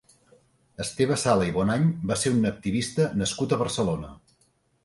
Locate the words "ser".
2.23-2.33